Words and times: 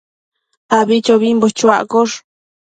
abichobimbo 0.79 1.45
chuaccosh 1.57 2.15